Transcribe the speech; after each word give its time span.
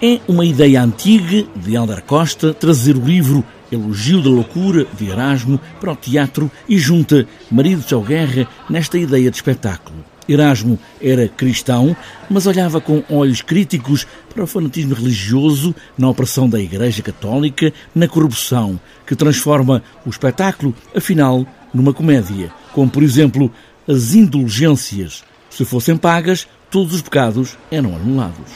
É 0.00 0.20
uma 0.28 0.44
ideia 0.44 0.82
antiga 0.82 1.48
de 1.56 1.74
Helder 1.74 2.02
Costa 2.02 2.52
trazer 2.52 2.98
o 2.98 3.04
livro 3.04 3.42
Elogio 3.72 4.20
da 4.20 4.28
Loucura 4.28 4.86
de 4.94 5.08
Erasmo 5.08 5.58
para 5.80 5.92
o 5.92 5.96
teatro 5.96 6.50
e 6.68 6.78
junta 6.78 7.26
Marido 7.50 7.82
de 7.82 8.06
Guerra 8.06 8.46
nesta 8.68 8.98
ideia 8.98 9.30
de 9.30 9.36
espetáculo. 9.38 10.04
Erasmo 10.28 10.78
era 11.00 11.28
cristão, 11.28 11.96
mas 12.28 12.46
olhava 12.46 12.78
com 12.78 13.02
olhos 13.08 13.40
críticos 13.40 14.06
para 14.34 14.44
o 14.44 14.46
fanatismo 14.46 14.94
religioso, 14.94 15.74
na 15.96 16.10
opressão 16.10 16.46
da 16.46 16.60
Igreja 16.60 17.02
Católica, 17.02 17.72
na 17.94 18.06
corrupção, 18.06 18.78
que 19.06 19.16
transforma 19.16 19.82
o 20.04 20.10
espetáculo, 20.10 20.74
afinal, 20.94 21.46
numa 21.72 21.94
comédia, 21.94 22.52
como 22.74 22.90
por 22.90 23.02
exemplo 23.02 23.50
as 23.88 24.12
indulgências. 24.12 25.24
Se 25.48 25.64
fossem 25.64 25.96
pagas, 25.96 26.46
todos 26.70 26.92
os 26.92 27.00
pecados 27.00 27.56
eram 27.70 27.96
anulados. 27.96 28.52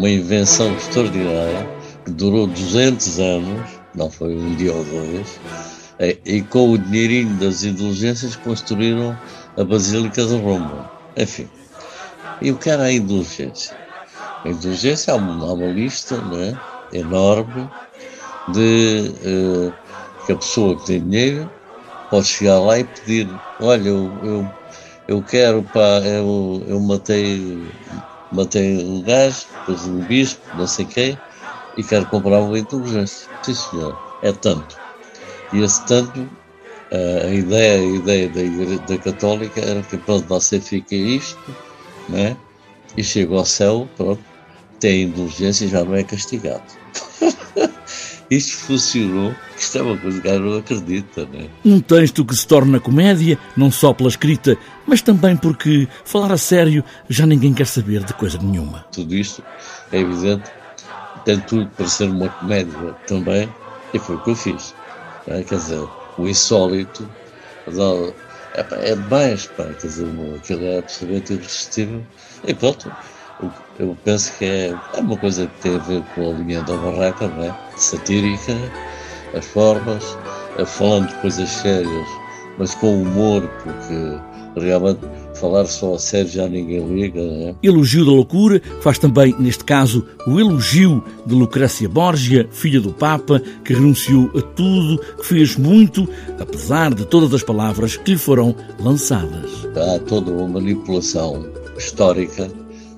Uma 0.00 0.08
invenção 0.08 0.74
extraordinária 0.76 1.68
que 2.06 2.10
durou 2.12 2.46
200 2.46 3.20
anos, 3.20 3.70
não 3.94 4.10
foi 4.10 4.34
um 4.34 4.54
dia 4.54 4.72
ou 4.72 4.82
dois, 4.82 5.38
é, 5.98 6.16
e 6.24 6.40
com 6.40 6.70
o 6.70 6.78
dinheirinho 6.78 7.34
das 7.36 7.64
indulgências 7.64 8.34
construíram 8.34 9.14
a 9.58 9.62
Basílica 9.62 10.24
de 10.24 10.36
Roma. 10.36 10.90
Enfim, 11.18 11.46
e 12.40 12.50
o 12.50 12.56
que 12.56 12.70
era 12.70 12.84
a 12.84 12.92
indulgência? 12.92 13.76
A 14.42 14.48
indulgência 14.48 15.12
há 15.12 15.16
uma, 15.16 15.46
há 15.46 15.52
uma 15.52 15.66
lista 15.66 16.16
né, 16.16 16.58
enorme 16.94 17.68
de 18.48 19.12
uh, 19.22 19.74
que 20.24 20.32
a 20.32 20.36
pessoa 20.36 20.76
que 20.76 20.86
tem 20.86 21.00
dinheiro 21.06 21.50
pode 22.08 22.26
chegar 22.26 22.58
lá 22.58 22.78
e 22.78 22.84
pedir: 22.84 23.28
Olha, 23.60 23.86
eu, 23.86 24.10
eu, 24.22 24.50
eu 25.06 25.22
quero, 25.22 25.62
pá, 25.62 26.00
eu, 26.06 26.64
eu 26.66 26.80
matei 26.80 27.60
matei 28.30 28.84
um 28.84 29.02
gajo, 29.02 29.46
depois 29.60 29.86
um 29.86 30.00
bispo, 30.04 30.40
não 30.56 30.66
sei 30.66 30.86
quem, 30.86 31.18
e 31.76 31.82
quero 31.82 32.06
comprar 32.06 32.40
uma 32.40 32.58
indulgência. 32.58 33.28
Sim, 33.42 33.54
senhor, 33.54 33.96
é 34.22 34.32
tanto. 34.32 34.76
E 35.52 35.58
esse 35.60 35.84
tanto, 35.86 36.28
a 36.92 37.30
ideia, 37.32 37.80
a 37.80 37.84
ideia 37.84 38.28
da, 38.28 38.42
igreja, 38.42 38.78
da 38.80 38.98
Católica 38.98 39.60
era 39.60 39.82
que, 39.82 39.96
pronto, 39.98 40.26
você 40.26 40.60
fica 40.60 40.94
isto, 40.94 41.56
né? 42.08 42.36
e 42.96 43.04
chega 43.04 43.34
ao 43.34 43.46
céu, 43.46 43.88
pronto, 43.96 44.22
tem 44.78 45.04
indulgência 45.04 45.64
e 45.64 45.68
já 45.68 45.84
não 45.84 45.94
é 45.94 46.02
castigado. 46.02 46.62
isto 48.30 48.56
funcionou, 48.58 49.34
isto 49.58 49.78
é 49.78 49.82
uma 49.82 49.96
coisa 49.98 50.20
que 50.20 50.38
não 50.38 50.58
acredita, 50.58 51.26
né? 51.26 51.48
Um 51.64 51.80
texto 51.80 52.24
que 52.24 52.34
se 52.34 52.46
torna 52.46 52.78
comédia, 52.78 53.36
não 53.56 53.70
só 53.70 53.92
pela 53.92 54.08
escrita, 54.08 54.56
mas 54.86 55.02
também 55.02 55.36
porque 55.36 55.88
falar 56.04 56.32
a 56.32 56.38
sério 56.38 56.84
já 57.08 57.26
ninguém 57.26 57.52
quer 57.52 57.66
saber 57.66 58.04
de 58.04 58.14
coisa 58.14 58.38
nenhuma. 58.38 58.86
Tudo 58.92 59.14
isto 59.14 59.42
é 59.90 59.98
evidente, 59.98 60.50
tem 61.24 61.40
tudo 61.40 61.68
para 61.70 61.88
ser 61.88 62.08
uma 62.08 62.28
comédia 62.28 62.94
também, 63.06 63.48
e 63.92 63.98
foi 63.98 64.14
o 64.14 64.20
que 64.20 64.30
eu 64.30 64.36
fiz. 64.36 64.74
Né? 65.26 65.42
Quer 65.42 65.56
dizer, 65.56 65.88
o 66.16 66.28
insólito 66.28 67.08
é, 68.54 68.90
é 68.90 68.94
demais, 68.94 69.46
pá, 69.46 69.64
quer 69.64 69.86
dizer, 69.86 70.06
aquilo 70.36 70.64
é 70.64 70.78
absolutamente 70.78 71.32
irresistível. 71.32 72.06
E 72.46 72.54
pronto, 72.54 72.90
eu 73.78 73.96
penso 74.04 74.36
que 74.38 74.44
é, 74.44 74.74
é 74.94 75.00
uma 75.00 75.16
coisa 75.16 75.46
que 75.46 75.62
tem 75.62 75.76
a 75.76 75.78
ver 75.78 76.02
com 76.14 76.30
a 76.30 76.32
linha 76.34 76.62
da 76.62 76.76
barraca, 76.76 77.28
não 77.28 77.44
é? 77.44 77.54
Satírica, 77.76 78.56
as 79.34 79.46
formas, 79.46 80.16
falando 80.66 81.08
de 81.08 81.14
coisas 81.16 81.48
sérias, 81.48 82.08
mas 82.58 82.74
com 82.74 83.02
humor, 83.02 83.48
porque 83.62 84.60
realmente 84.60 85.00
falar 85.34 85.64
só 85.66 85.94
a 85.94 85.98
sério 85.98 86.28
já 86.28 86.48
ninguém 86.48 86.86
liga. 86.86 87.22
Né? 87.22 87.54
Elogio 87.62 88.04
da 88.04 88.10
loucura 88.10 88.60
faz 88.82 88.98
também, 88.98 89.34
neste 89.38 89.64
caso, 89.64 90.06
o 90.26 90.38
elogio 90.38 91.02
de 91.24 91.34
Lucrécia 91.34 91.88
Borgia, 91.88 92.48
filha 92.50 92.80
do 92.80 92.92
Papa, 92.92 93.40
que 93.64 93.72
renunciou 93.72 94.30
a 94.36 94.42
tudo, 94.42 95.00
que 95.16 95.26
fez 95.26 95.56
muito, 95.56 96.08
apesar 96.38 96.92
de 96.92 97.06
todas 97.06 97.32
as 97.32 97.42
palavras 97.42 97.96
que 97.96 98.12
lhe 98.12 98.18
foram 98.18 98.54
lançadas. 98.78 99.66
Há 99.76 99.98
toda 100.00 100.30
uma 100.30 100.48
manipulação 100.48 101.46
histórica 101.78 102.50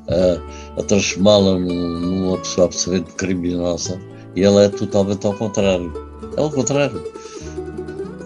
a, 0.09 0.81
a 0.81 0.83
transformá-la 0.85 1.59
numa 1.59 2.39
pessoa 2.39 2.67
absolutamente 2.67 3.13
criminosa 3.15 4.01
e 4.35 4.43
ela 4.43 4.65
é 4.65 4.69
totalmente 4.69 5.27
ao 5.27 5.35
contrário. 5.35 5.93
É 6.37 6.41
ao 6.41 6.51
contrário. 6.51 7.03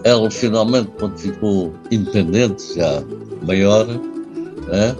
Ela 0.03 0.31
finalmente, 0.31 0.89
quando 0.99 1.17
ficou 1.17 1.73
independente, 1.91 2.75
já 2.75 3.03
maior, 3.45 3.85
né? 3.87 4.95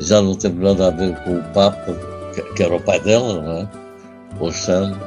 já 0.00 0.20
não 0.20 0.34
teve 0.34 0.62
nada 0.62 0.88
a 0.88 0.90
ver 0.90 1.16
com 1.22 1.38
o 1.38 1.42
Papa, 1.52 1.96
que, 2.54 2.62
era 2.62 2.74
o 2.74 2.80
pai 2.80 3.00
dela, 3.00 3.40
não 3.40 3.52
é? 3.52 3.68
o 4.40 4.44
Alexandre, 4.44 4.98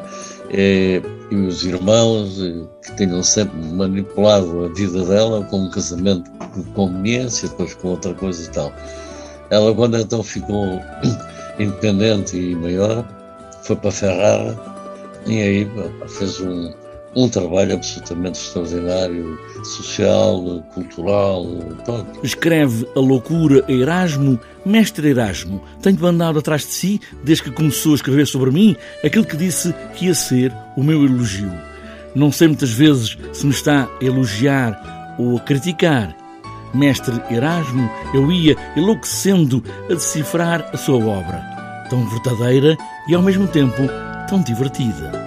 e, 0.52 1.02
e 1.30 1.36
os 1.36 1.66
irmãos 1.66 2.40
que 2.86 2.96
tinham 2.96 3.22
sempre 3.22 3.58
manipulado 3.58 4.66
a 4.66 4.70
vida 4.70 5.04
dela 5.04 5.44
com 5.46 5.64
um 5.64 5.70
casamento 5.70 6.32
de 6.56 6.64
conveniência, 6.72 7.50
depois 7.50 7.74
com 7.76 7.90
outra 7.90 8.14
coisa 8.14 8.50
e 8.50 8.54
tal. 8.54 8.72
Ela, 9.50 9.74
quando 9.74 9.98
então 9.98 10.24
ficou 10.24 10.82
independente 11.60 12.38
e 12.38 12.56
maior, 12.56 13.06
foi 13.64 13.76
para 13.76 13.92
Ferrara 13.92 14.58
e 15.26 15.42
aí 15.42 15.72
fez 16.08 16.40
um, 16.40 16.74
um 17.16 17.28
trabalho 17.30 17.74
absolutamente 17.74 18.40
extraordinário, 18.40 19.40
social, 19.64 20.64
cultural, 20.74 21.46
todo. 21.86 22.08
Escreve 22.24 22.88
A 22.96 23.00
Loucura 23.00 23.64
Erasmo, 23.68 24.40
Mestre 24.66 25.10
Erasmo. 25.10 25.62
Tenho 25.82 26.06
andado 26.06 26.40
atrás 26.40 26.62
de 26.62 26.74
si 26.74 27.02
desde 27.24 27.46
que 27.46 27.52
começou 27.52 27.94
a 27.94 27.96
escrever 27.96 28.28
sobre 28.28 28.52
mim 28.52 28.76
aquilo 29.04 29.26
que 29.26 29.38
disse 29.38 29.74
que 29.96 30.06
ia 30.06 30.14
ser 30.14 30.54
o 30.76 30.84
meu 30.84 31.04
elogio. 31.06 31.52
Não 32.14 32.32
sei 32.32 32.48
muitas 32.48 32.72
vezes 32.72 33.18
se 33.34 33.46
me 33.46 33.52
está 33.52 33.88
a 34.02 34.04
elogiar 34.04 35.16
ou 35.18 35.38
a 35.38 35.40
criticar 35.40 36.16
mestre 36.74 37.22
Erasmo, 37.30 37.90
eu 38.14 38.32
ia 38.32 38.56
enlouquecendo 38.76 39.64
a 39.90 39.94
decifrar 39.94 40.70
a 40.74 40.78
sua 40.78 40.98
obra, 40.98 41.42
tão 41.90 42.08
verdadeira 42.10 42.78
e 43.08 43.16
ao 43.16 43.22
mesmo 43.22 43.48
tempo 43.48 43.84
tão 44.28 44.42
divertida. 44.42 45.27